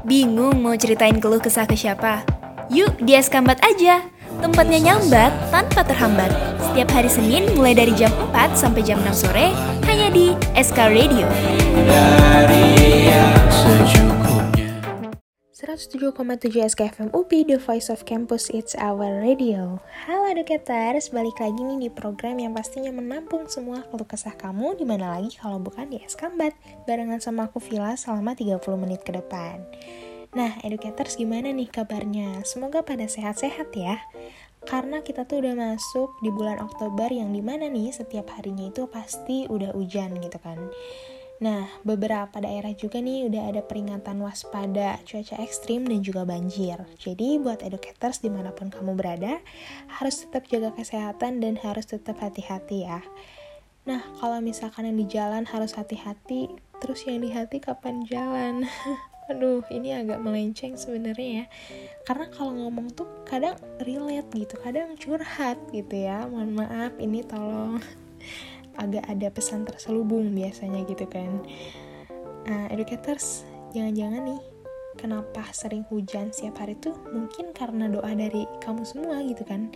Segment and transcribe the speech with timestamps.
[0.00, 2.24] Bingung mau ceritain keluh kesah ke siapa?
[2.72, 4.00] Yuk di Eskambat aja.
[4.40, 6.32] Tempatnya nyambat tanpa terhambat.
[6.56, 9.52] Setiap hari Senin mulai dari jam 4 sampai jam 6 sore
[9.84, 11.28] hanya di SK Radio.
[11.84, 14.09] dari yang secukupnya
[15.70, 19.78] 107,7 SKFM UPI, The Voice of Campus, It's Our Radio.
[20.02, 24.82] Halo educators, balik lagi nih di program yang pastinya menampung semua keluh kesah kamu, di
[24.82, 26.58] mana lagi kalau bukan di Eskambat,
[26.90, 29.62] barengan sama aku Vila selama 30 menit ke depan.
[30.34, 32.42] Nah, educators gimana nih kabarnya?
[32.42, 34.02] Semoga pada sehat-sehat ya.
[34.66, 38.90] Karena kita tuh udah masuk di bulan Oktober yang di mana nih setiap harinya itu
[38.90, 40.58] pasti udah hujan gitu kan.
[41.40, 46.76] Nah, beberapa daerah juga nih udah ada peringatan waspada cuaca ekstrim dan juga banjir.
[47.00, 49.40] Jadi, buat educators di mana pun kamu berada,
[49.88, 53.00] harus tetap jaga kesehatan dan harus tetap hati-hati ya.
[53.88, 56.52] Nah, kalau misalkan yang di jalan harus hati-hati,
[56.84, 58.68] terus yang di hati kapan jalan?
[59.32, 61.46] Aduh, ini agak melenceng sebenarnya ya.
[62.04, 66.28] Karena kalau ngomong tuh kadang relate gitu, kadang curhat gitu ya.
[66.28, 67.80] Mohon maaf, ini tolong
[68.78, 71.42] agak ada pesan terselubung biasanya gitu kan.
[72.46, 74.42] Nah, educators, jangan-jangan nih
[74.98, 79.70] kenapa sering hujan setiap hari tuh mungkin karena doa dari kamu semua gitu kan.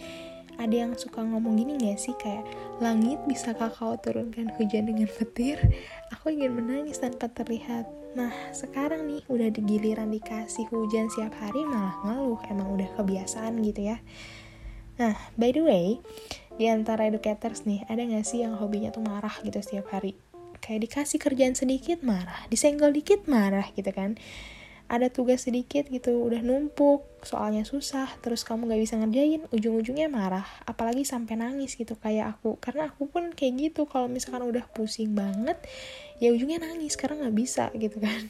[0.55, 2.47] Ada yang suka ngomong gini gak sih kayak
[2.78, 5.59] langit bisa kau turunkan hujan dengan petir?
[6.15, 7.91] Aku ingin menangis tanpa terlihat.
[8.15, 12.39] Nah, sekarang nih udah digiliran dikasih hujan setiap hari malah ngeluh.
[12.47, 13.98] Emang udah kebiasaan gitu ya.
[14.95, 15.98] Nah, by the way,
[16.55, 20.14] di antara educators nih, ada gak sih yang hobinya tuh marah gitu setiap hari?
[20.62, 24.14] Kayak dikasih kerjaan sedikit marah, disenggol dikit marah gitu kan.
[24.84, 30.44] Ada tugas sedikit gitu, udah numpuk, soalnya susah, terus kamu gak bisa ngerjain, ujung-ujungnya marah.
[30.69, 32.60] Apalagi sampai nangis gitu kayak aku.
[32.60, 35.56] Karena aku pun kayak gitu, kalau misalkan udah pusing banget,
[36.20, 38.28] ya ujungnya nangis, karena gak bisa gitu kan.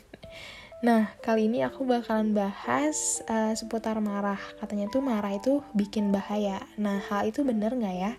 [0.84, 4.36] Nah, kali ini aku bakalan bahas uh, seputar marah.
[4.60, 6.60] Katanya tuh marah itu bikin bahaya.
[6.76, 8.12] Nah, hal itu bener nggak ya?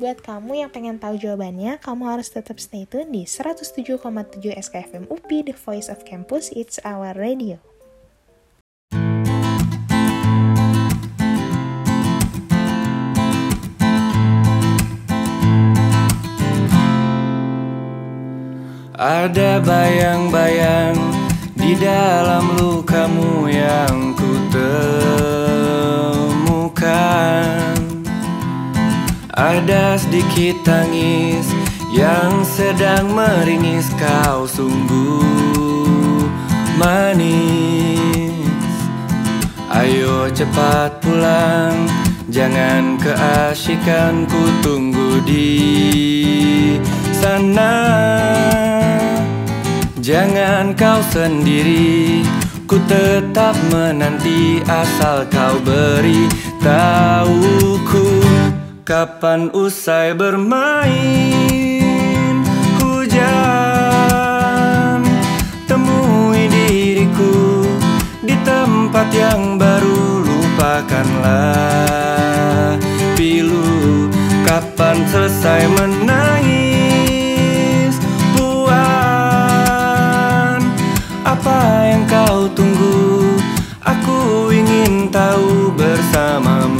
[0.00, 4.00] Buat kamu yang pengen tahu jawabannya, kamu harus tetap stay tune di 107,7
[4.40, 7.60] SKFM UPI, The Voice of Campus, It's Our Radio.
[18.96, 21.07] Ada bayang-bayang
[21.68, 24.32] di dalam lukamu yang ku
[26.48, 26.72] temukan.
[29.36, 31.44] Ada sedikit tangis
[31.92, 36.24] yang sedang meringis kau sungguh
[36.80, 38.32] manis.
[39.68, 41.84] Ayo cepat pulang
[42.32, 46.80] Jangan keasikan ku tunggu di
[47.12, 48.67] sana
[50.08, 52.24] Jangan kau sendiri
[52.64, 56.24] Ku tetap menanti asal kau beri
[56.64, 58.24] tahuku
[58.88, 60.96] Kapan usai bermain.
[62.80, 63.84] Hujan
[65.68, 67.68] Temui diriku
[68.24, 71.20] di tempat yang baru Lupakanlah
[73.12, 74.08] pilu
[74.48, 76.57] Kapan selesai menangis
[82.08, 83.36] kau tunggu.
[83.84, 86.77] Aku ingin tahu bersamamu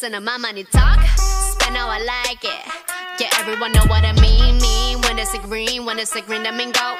[0.00, 3.20] Listen to my money talk, spend how I like it.
[3.20, 4.60] Yeah, everyone know what I mean.
[4.60, 6.94] Mean when it's a green, when it's a green, I mean go.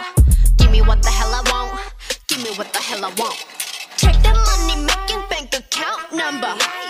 [0.57, 1.81] Give me what the hell I want.
[2.27, 3.37] Give me what the hell I want.
[3.99, 6.88] Check the money making bank account number.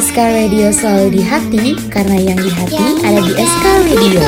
[0.00, 4.20] SK Radio selalu di hati karena yang di hati ada di SK Radio.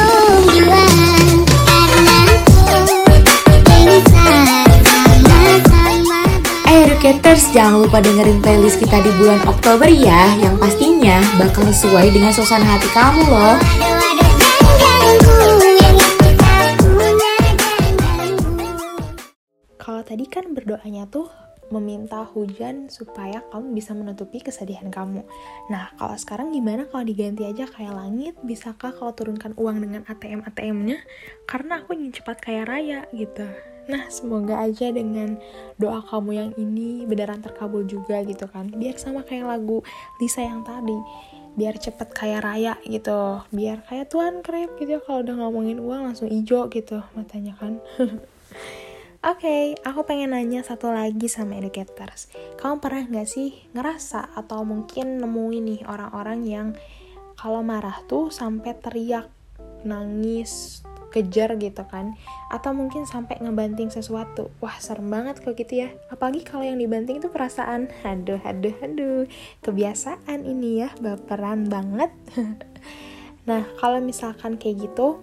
[6.69, 12.12] Eh Educators, jangan lupa dengerin playlist kita di bulan Oktober ya, yang pastinya bakal sesuai
[12.12, 13.56] dengan suasana hati kamu loh.
[20.02, 21.30] tadi kan berdoanya tuh
[21.72, 25.24] meminta hujan supaya kamu bisa menutupi kesedihan kamu.
[25.72, 28.36] Nah, kalau sekarang gimana kalau diganti aja kayak langit?
[28.44, 31.00] Bisakah kalau turunkan uang dengan ATM ATM-nya?
[31.48, 33.48] Karena aku ingin cepat kaya raya gitu.
[33.90, 35.40] Nah, semoga aja dengan
[35.74, 38.70] doa kamu yang ini beneran terkabul juga gitu kan.
[38.70, 39.82] Biar sama kayak lagu
[40.22, 40.94] Lisa yang tadi.
[41.58, 43.42] Biar cepet kaya raya gitu.
[43.50, 47.82] Biar kayak Tuan Krep gitu kalau udah ngomongin uang langsung ijo gitu matanya kan.
[49.22, 52.26] Oke, aku pengen nanya satu lagi sama educators.
[52.58, 56.69] Kamu pernah nggak sih ngerasa atau mungkin nemuin nih orang-orang yang
[57.38, 59.30] kalau marah tuh sampai teriak,
[59.86, 60.82] nangis,
[61.14, 62.19] kejar gitu kan?
[62.50, 64.50] Atau mungkin sampai ngebanting sesuatu.
[64.58, 65.94] Wah, serem banget kok gitu ya.
[66.10, 67.94] Apalagi kalau yang dibanting itu perasaan.
[68.02, 69.30] Aduh, aduh, aduh.
[69.62, 72.10] Kebiasaan ini ya, baperan banget.
[73.48, 75.22] nah, kalau misalkan kayak gitu,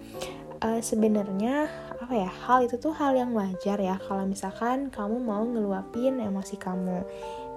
[0.64, 1.68] uh, sebenarnya
[2.00, 6.56] apa ya hal itu tuh hal yang wajar ya kalau misalkan kamu mau ngeluapin emosi
[6.56, 7.04] kamu.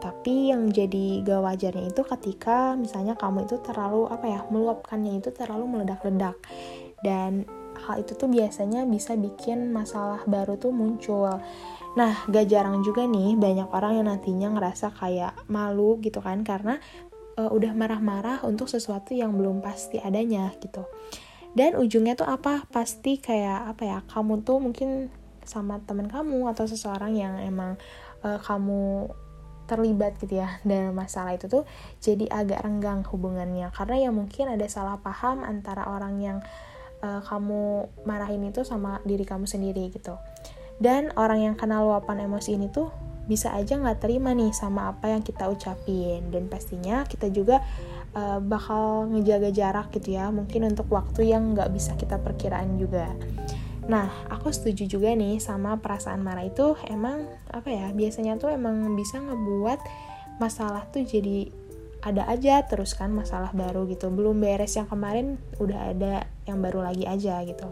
[0.04, 5.32] Tapi yang jadi gak wajarnya itu ketika misalnya kamu itu terlalu apa ya meluapkannya itu
[5.32, 6.36] terlalu meledak-ledak.
[7.00, 7.48] Dan
[7.88, 11.40] hal itu tuh biasanya bisa bikin masalah baru tuh muncul.
[11.96, 16.84] Nah gak jarang juga nih banyak orang yang nantinya ngerasa kayak malu gitu kan karena
[17.40, 20.84] uh, udah marah-marah untuk sesuatu yang belum pasti adanya gitu
[21.54, 22.66] dan ujungnya tuh apa?
[22.74, 25.14] Pasti kayak apa ya kamu tuh mungkin
[25.46, 27.78] sama teman kamu atau seseorang yang emang
[28.26, 29.12] uh, kamu
[29.64, 31.64] terlibat gitu ya dalam masalah itu tuh
[32.02, 33.70] jadi agak renggang hubungannya.
[33.72, 36.38] Karena ya mungkin ada salah paham antara orang yang
[37.06, 40.18] uh, kamu marahin itu sama diri kamu sendiri gitu.
[40.82, 42.90] Dan orang yang kena luapan emosi ini tuh
[43.24, 46.28] bisa aja nggak terima nih sama apa yang kita ucapin.
[46.34, 47.62] Dan pastinya kita juga
[48.14, 53.12] uh, bakal ngejaga jarak gitu ya mungkin untuk waktu yang nggak bisa kita perkiraan juga.
[53.90, 58.96] Nah aku setuju juga nih sama perasaan marah itu emang apa ya biasanya tuh emang
[58.96, 59.80] bisa ngebuat
[60.40, 61.52] masalah tuh jadi
[62.04, 64.08] ada aja terus kan masalah baru gitu.
[64.12, 67.68] Belum beres yang kemarin udah ada yang baru lagi aja gitu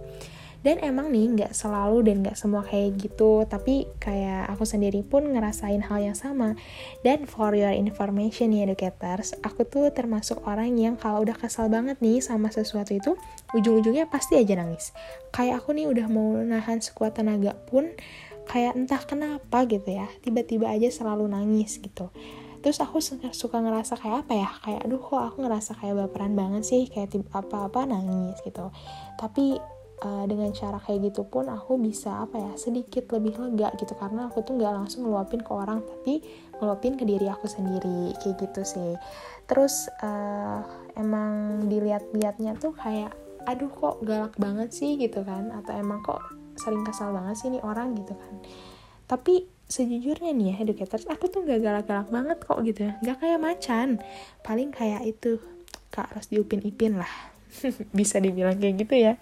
[0.61, 3.45] dan emang nih nggak selalu dan nggak semua kayak gitu.
[3.49, 6.53] Tapi kayak aku sendiri pun ngerasain hal yang sama.
[7.01, 11.97] Dan for your information nih educators aku tuh termasuk orang yang kalau udah kesal banget
[11.99, 13.17] nih sama sesuatu itu
[13.57, 14.93] ujung-ujungnya pasti aja nangis.
[15.33, 17.89] Kayak aku nih udah mau nahan sekuat tenaga pun
[18.45, 22.13] kayak entah kenapa gitu ya tiba-tiba aja selalu nangis gitu.
[22.61, 23.01] Terus aku
[23.33, 24.49] suka ngerasa kayak apa ya?
[24.61, 28.69] Kayak aduh kok aku ngerasa kayak baperan banget sih kayak apa-apa nangis gitu.
[29.17, 29.57] Tapi
[30.01, 33.93] uh, dengan cara kayak gitu pun aku bisa apa ya sedikit lebih lega gitu.
[33.93, 36.21] Karena aku tuh nggak langsung ngeluapin ke orang tapi
[36.57, 38.93] ngeluapin ke diri aku sendiri kayak gitu sih.
[39.45, 40.65] Terus uh,
[40.97, 43.13] emang dilihat-lihatnya tuh kayak
[43.45, 45.53] aduh kok galak banget sih gitu kan.
[45.53, 46.21] Atau emang kok
[46.57, 48.35] sering kesal banget sih nih orang gitu kan.
[49.05, 52.93] Tapi sejujurnya nih ya educators aku tuh gak galak-galak banget kok gitu ya.
[53.05, 53.89] Gak kayak macan.
[54.43, 55.39] Paling kayak itu
[55.91, 57.11] kak harus diupin-ipin lah.
[57.97, 59.15] Bisa dibilang kayak gitu ya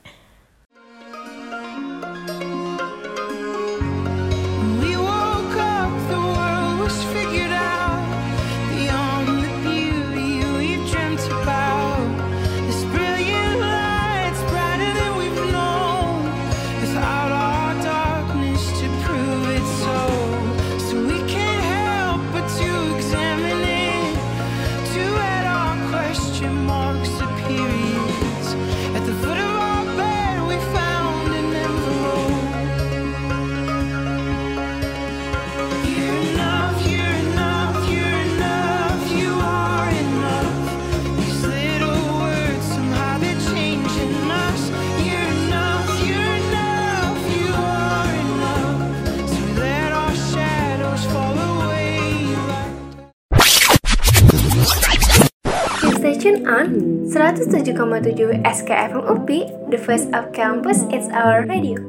[57.50, 59.28] 107,7 SKFM UP,
[59.72, 61.89] the voice of campus, it's our radio.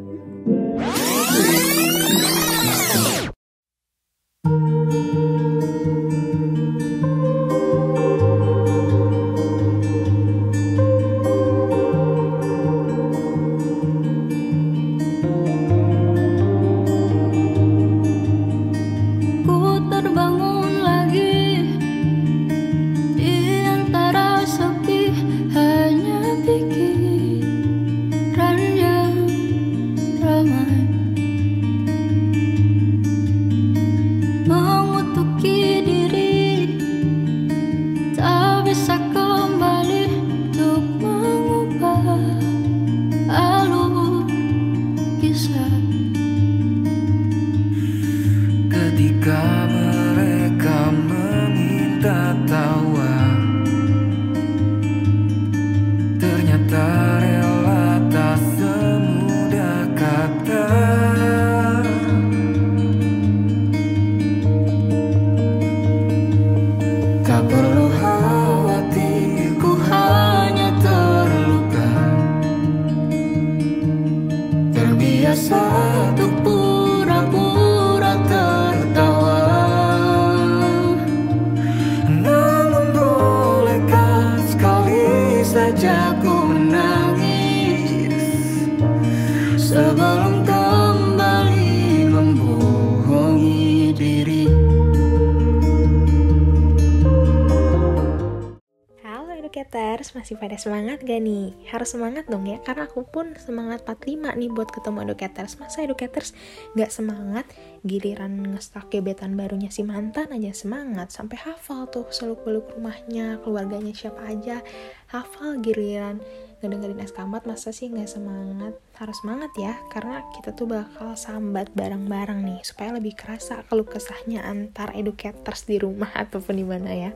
[100.31, 101.51] Masih pada semangat gak nih?
[101.75, 106.31] Harus semangat dong ya, karena aku pun semangat 45 nih buat ketemu educators Masa educators
[106.79, 107.51] gak semangat?
[107.83, 114.23] Giliran ngestak gebetan barunya si mantan aja semangat Sampai hafal tuh seluk-beluk rumahnya, keluarganya siapa
[114.31, 114.63] aja
[115.11, 116.23] Hafal giliran
[116.63, 118.79] ngedengerin eskambat masa sih gak semangat?
[119.03, 124.47] Harus semangat ya, karena kita tuh bakal sambat bareng-bareng nih Supaya lebih kerasa keluh kesahnya
[124.47, 127.11] antar educators di rumah ataupun di mana ya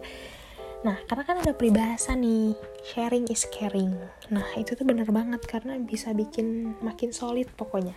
[0.85, 2.53] Nah, karena kan ada peribahasa nih,
[2.85, 3.97] sharing is caring.
[4.29, 7.97] Nah, itu tuh bener banget karena bisa bikin makin solid pokoknya.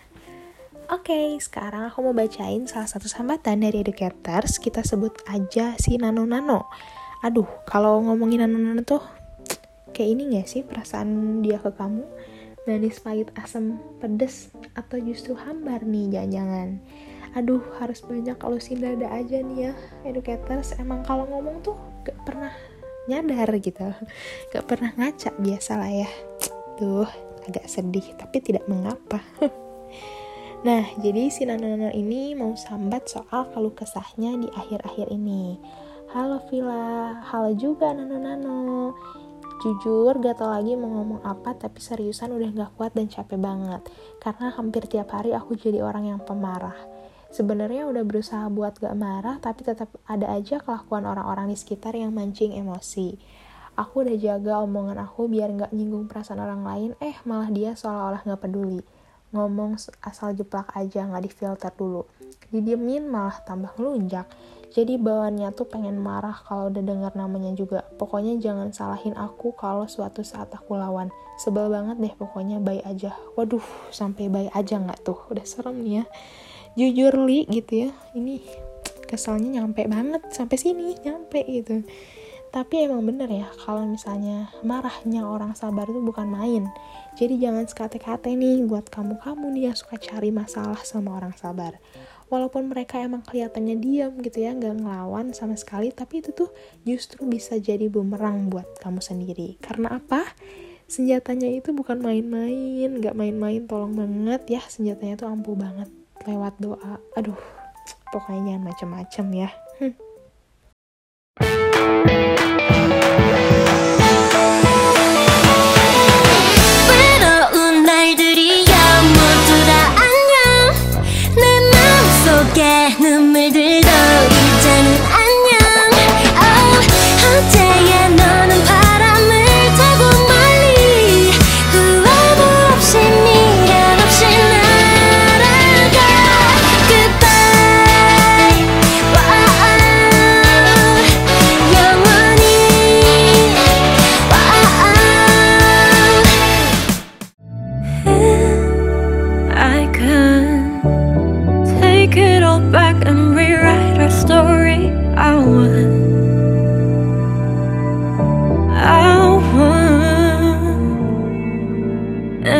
[0.87, 4.55] Oke, sekarang aku mau bacain salah satu sambatan dari educators.
[4.55, 6.71] Kita sebut aja si Nano Nano.
[7.27, 9.03] Aduh, kalau ngomongin Nano Nano tuh
[9.91, 12.07] kayak ini gak sih perasaan dia ke kamu?
[12.71, 16.79] Manis, pahit, asam, pedes, atau justru hambar nih jangan-jangan.
[17.35, 19.73] Aduh, harus banyak kalau dada aja nih ya,
[20.07, 20.71] educators.
[20.79, 21.75] Emang kalau ngomong tuh
[22.07, 22.55] gak pernah
[23.07, 23.87] nyadar gitu.
[24.51, 26.09] Gak pernah ngaca biasa lah ya.
[26.77, 27.07] Tuh
[27.47, 29.23] agak sedih tapi tidak mengapa.
[30.57, 35.53] Nah jadi si Nano ini mau sambat soal keluh kesahnya di akhir-akhir ini.
[36.09, 38.97] Halo Vila halo juga Nano Nano
[39.61, 43.85] Jujur gak tau lagi mau ngomong apa tapi seriusan udah gak kuat dan capek banget.
[44.17, 46.75] Karena hampir tiap hari aku jadi orang yang pemarah
[47.31, 52.15] sebenarnya udah berusaha buat gak marah tapi tetap ada aja kelakuan orang-orang di sekitar yang
[52.15, 53.17] mancing emosi.
[53.77, 56.91] Aku udah jaga omongan aku biar gak nyinggung perasaan orang lain.
[56.97, 58.81] Eh malah dia seolah-olah gak peduli.
[59.35, 62.09] Ngomong asal jeplak aja gak difilter dulu.
[62.49, 64.25] Didiemin malah tambah ngelunjak.
[64.73, 67.85] Jadi bawaannya tuh pengen marah kalau udah dengar namanya juga.
[68.01, 71.13] Pokoknya jangan salahin aku kalau suatu saat aku lawan.
[71.37, 73.13] Sebel banget deh pokoknya baik aja.
[73.37, 75.21] Waduh sampai baik aja nggak tuh?
[75.29, 76.05] Udah serem nih ya
[76.77, 77.91] jujur li gitu ya.
[78.13, 78.37] Ini
[79.09, 81.81] kesalnya nyampe banget sampai sini nyampe gitu.
[82.47, 86.69] Tapi emang bener ya kalau misalnya marahnya orang sabar itu bukan main.
[87.17, 91.75] Jadi jangan sekate-kate nih buat kamu-kamu nih yang suka cari masalah sama orang sabar.
[92.29, 96.51] Walaupun mereka emang kelihatannya diam gitu ya nggak ngelawan sama sekali tapi itu tuh
[96.83, 99.59] justru bisa jadi bumerang buat kamu sendiri.
[99.59, 100.23] Karena apa?
[100.87, 105.91] Senjatanya itu bukan main-main nggak main-main tolong banget ya senjatanya tuh ampuh banget
[106.27, 106.99] lewat doa.
[107.15, 107.39] Aduh
[108.11, 108.59] pokoknya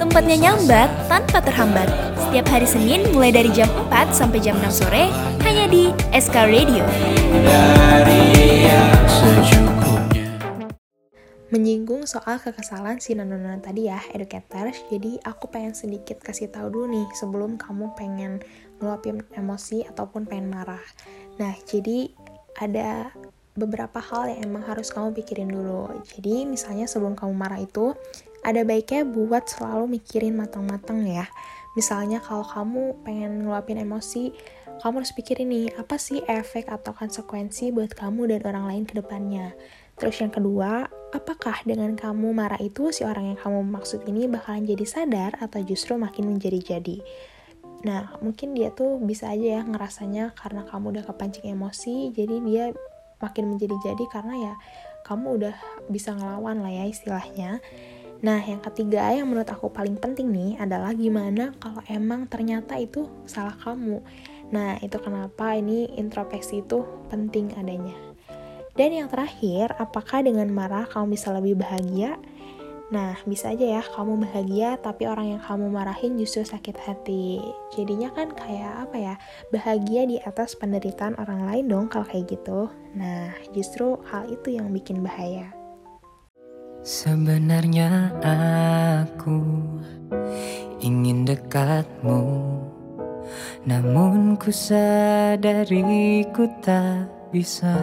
[0.00, 1.84] Tempatnya nyambat tanpa terhambat.
[2.16, 5.12] Setiap hari Senin mulai dari jam 4 sampai jam 6 sore
[5.44, 6.88] hanya di SK Radio.
[11.52, 14.80] Menyinggung soal kekesalan si Nonona tadi ya, educators.
[14.88, 18.40] Jadi aku pengen sedikit kasih tahu dulu nih sebelum kamu pengen
[18.80, 20.80] ngeluapin emosi ataupun pengen marah.
[21.36, 22.08] Nah, jadi
[22.56, 23.12] ada
[23.52, 25.92] beberapa hal yang emang harus kamu pikirin dulu.
[26.08, 27.92] Jadi misalnya sebelum kamu marah itu,
[28.40, 31.28] ada baiknya buat selalu mikirin matang-matang ya.
[31.78, 34.34] Misalnya kalau kamu pengen ngeluapin emosi,
[34.80, 38.96] kamu harus pikirin nih, apa sih efek atau konsekuensi buat kamu dan orang lain ke
[38.96, 39.52] depannya.
[40.00, 44.64] Terus yang kedua, apakah dengan kamu marah itu si orang yang kamu maksud ini bakalan
[44.64, 47.04] jadi sadar atau justru makin menjadi-jadi?
[47.84, 52.64] Nah, mungkin dia tuh bisa aja ya ngerasanya karena kamu udah kepancing emosi, jadi dia
[53.20, 54.54] makin menjadi-jadi karena ya
[55.04, 55.56] kamu udah
[55.92, 57.60] bisa ngelawan lah ya istilahnya.
[58.20, 63.08] Nah, yang ketiga yang menurut aku paling penting nih adalah gimana kalau emang ternyata itu
[63.24, 64.04] salah kamu.
[64.52, 67.96] Nah, itu kenapa ini introspeksi itu penting adanya.
[68.76, 72.20] Dan yang terakhir, apakah dengan marah kamu bisa lebih bahagia?
[72.90, 77.38] Nah, bisa aja ya kamu bahagia tapi orang yang kamu marahin justru sakit hati.
[77.78, 79.14] Jadinya kan kayak apa ya?
[79.54, 82.66] Bahagia di atas penderitaan orang lain dong kalau kayak gitu.
[82.98, 85.54] Nah, justru hal itu yang bikin bahaya.
[86.82, 89.40] Sebenarnya aku
[90.80, 92.20] ingin dekatmu
[93.64, 97.76] Namun ku sadari ku tak bisa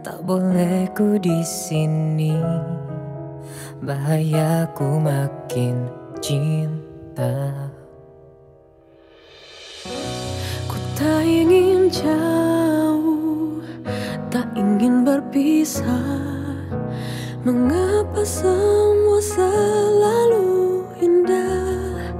[0.00, 2.36] Tak boleh ku di sini
[3.84, 5.88] Bahayaku makin
[6.20, 7.70] cinta
[10.68, 13.62] Ku tak ingin jauh,
[14.28, 16.27] tak ingin berpisah.
[17.48, 22.12] Mengapa semua selalu indah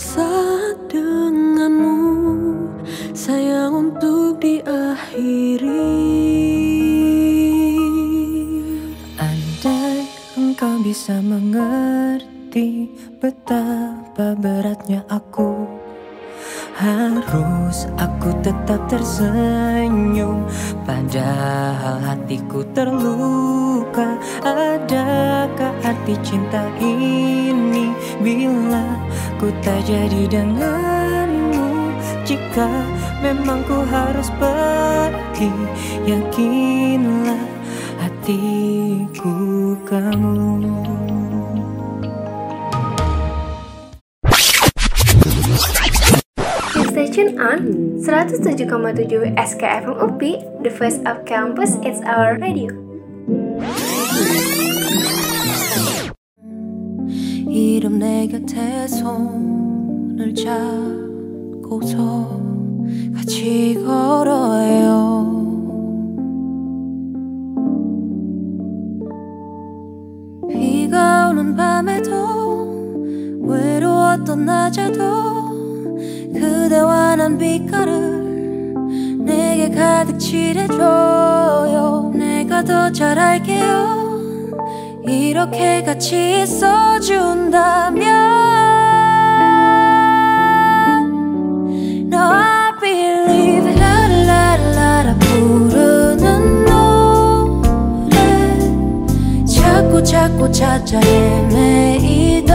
[0.00, 1.92] saat denganmu?
[3.12, 5.92] Sayang untuk diakhiri.
[9.20, 10.08] Andai
[10.40, 15.68] engkau bisa mengerti betapa beratnya aku
[16.72, 20.48] Harus aku tetap tersenyum
[20.88, 23.63] Padahal hatiku terluka
[24.42, 28.98] Adakah arti cinta ini Bila
[29.38, 31.94] ku tak jadi denganmu
[32.26, 32.70] Jika
[33.22, 35.52] memang ku harus pergi
[36.02, 37.44] Yakinlah
[38.02, 40.64] hatiku kamu
[47.14, 47.58] tuned on
[48.02, 50.20] 107,7 SKFM UP,
[50.66, 52.83] the voice of campus, it's our radio.
[57.54, 61.94] 이름 내 곁에 손을 잡고서
[63.14, 65.44] 같이 걸어요.
[70.50, 75.04] 비가 오는 밤에도 외로웠던 낮에도
[76.32, 78.74] 그대와 난 빛깔을
[79.20, 82.10] 내게 가득 칠해줘요.
[82.16, 84.03] 내가 더 잘할게요.
[85.06, 88.04] 이렇게 같이 있어준다면
[92.12, 98.16] No I believe 라라라라 부르는 노래.
[99.44, 102.54] 자꾸 자꾸 찾아 헤매이던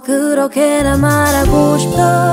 [0.00, 2.27] 그렇게나 말하고 싶다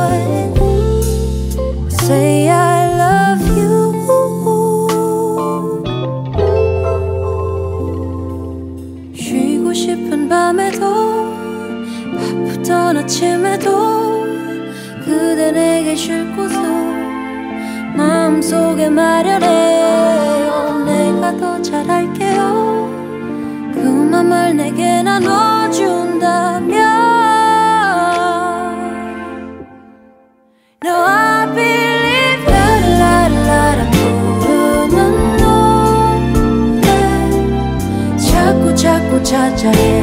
[39.35, 39.94] cha cha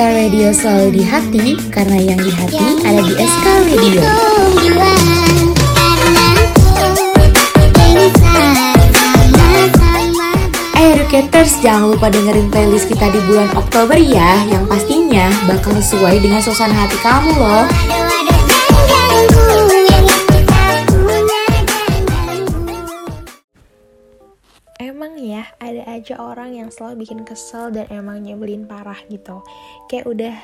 [0.00, 2.56] Radio selalu di hati Karena yang di hati
[2.88, 4.00] ada di SK Radio.
[10.72, 16.16] Eh Educators, jangan lupa dengerin playlist kita di bulan Oktober ya Yang pastinya bakal sesuai
[16.24, 17.99] dengan suasana hati kamu loh
[26.00, 29.44] aja orang yang selalu bikin kesel dan emang nyebelin parah gitu.
[29.92, 30.36] Kayak udah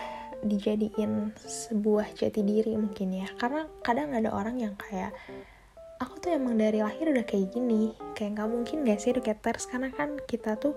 [0.45, 3.27] dijadiin sebuah jati diri mungkin ya.
[3.41, 5.17] Karena kadang ada orang yang kayak,
[5.97, 7.97] aku tuh emang dari lahir udah kayak gini.
[8.13, 10.77] Kayak nggak mungkin gak sih educators, karena kan kita tuh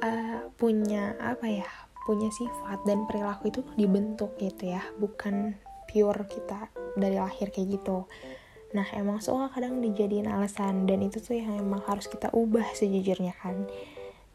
[0.00, 1.68] uh, punya apa ya,
[2.08, 4.80] punya sifat dan perilaku itu dibentuk gitu ya.
[4.96, 5.52] Bukan
[5.88, 8.08] pure kita dari lahir kayak gitu.
[8.76, 13.32] Nah emang suka kadang dijadiin alasan dan itu tuh yang emang harus kita ubah sejujurnya
[13.40, 13.64] kan.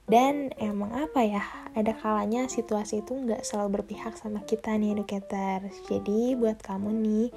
[0.04, 5.64] Dan emang apa ya, ada kalanya situasi itu nggak selalu berpihak sama kita nih educator.
[5.88, 7.28] Jadi buat kamu nih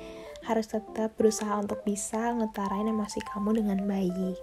[0.46, 4.38] harus tetap berusaha untuk bisa ngetarain emosi kamu dengan baik.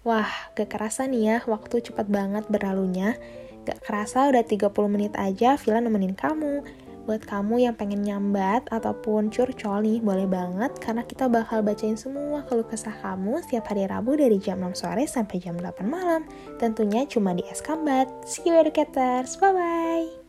[0.00, 3.20] Wah, gak kerasa nih ya, waktu cepat banget berlalunya.
[3.68, 6.64] Gak kerasa udah 30 menit aja Vila nemenin kamu.
[7.08, 12.44] Buat kamu yang pengen nyambat ataupun curcol nih, boleh banget karena kita bakal bacain semua
[12.44, 16.28] keluh kesah kamu setiap hari Rabu dari jam 6 sore sampai jam 8 malam.
[16.60, 18.06] Tentunya cuma di Eskambat.
[18.28, 19.80] See you educators, bye-bye!
[20.00, 20.19] Young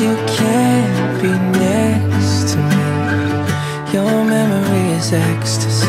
[0.00, 5.88] you can't be next to me, your memory is ecstasy.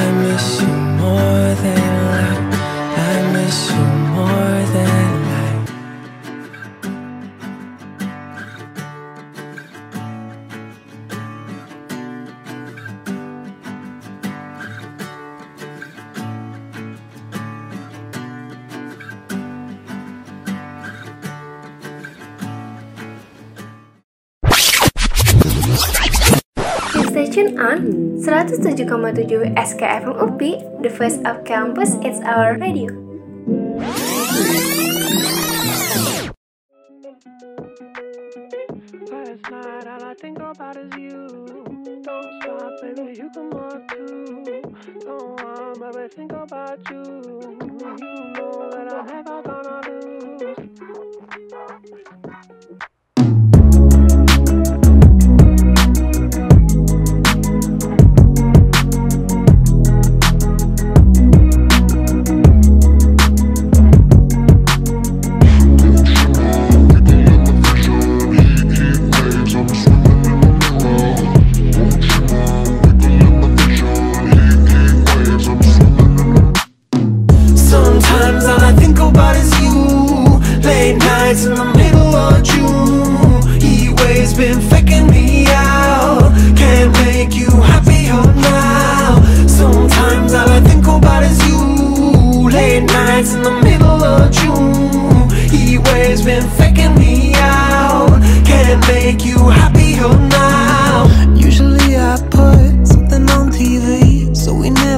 [0.00, 0.66] I miss you
[0.98, 1.81] more than
[28.42, 32.90] 107,7 SKFM UP, the first of campus, it's our radio.
[40.98, 41.22] You.
[46.14, 48.11] Think about you.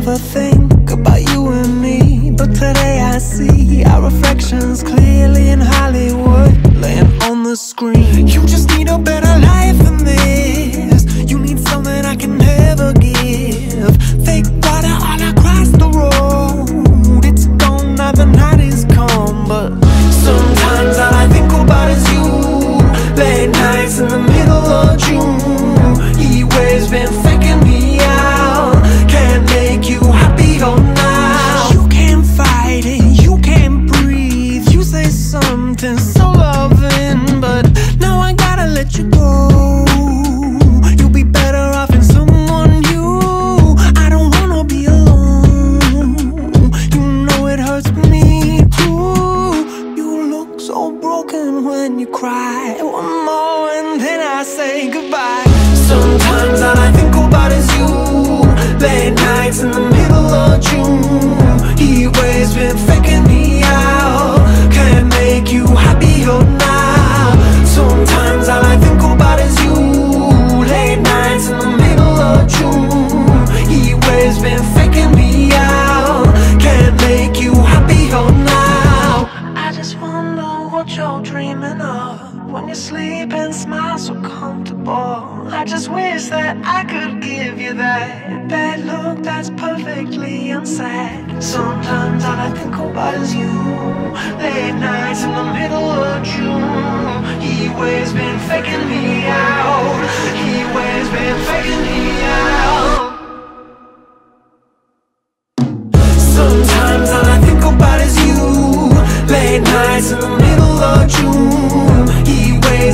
[0.01, 4.11] never think about you and me But today I see our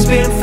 [0.00, 0.39] It's been